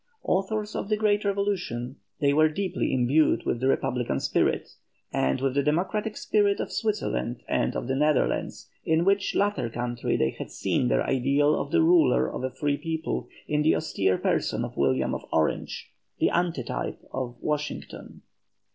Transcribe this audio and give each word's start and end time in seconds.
Authors 0.23 0.75
of 0.75 0.89
the 0.89 0.97
great 0.97 1.23
revolution, 1.23 1.97
they 2.19 2.33
were 2.33 2.49
deeply 2.49 2.91
imbued 2.91 3.45
with 3.45 3.59
the 3.59 3.67
republican 3.67 4.19
spirit, 4.19 4.69
and 5.13 5.39
with 5.39 5.53
the 5.53 5.61
democratic 5.61 6.17
spirit 6.17 6.59
of 6.59 6.71
Switzerland 6.71 7.43
and 7.47 7.75
of 7.75 7.85
the 7.87 7.95
Netherlands, 7.95 8.67
in 8.83 9.05
which 9.05 9.35
latter 9.35 9.69
country 9.69 10.17
they 10.17 10.31
had 10.31 10.49
seen 10.49 10.87
their 10.87 11.03
ideal 11.05 11.53
of 11.53 11.69
the 11.69 11.83
ruler 11.83 12.27
of 12.33 12.43
a 12.43 12.49
free 12.49 12.77
people 12.77 13.29
in 13.47 13.61
the 13.61 13.75
austere 13.75 14.17
person 14.17 14.65
of 14.65 14.75
William 14.75 15.13
of 15.13 15.23
Orange, 15.31 15.91
the 16.17 16.31
antetype 16.31 17.03
of 17.11 17.35
Washington. 17.39 18.23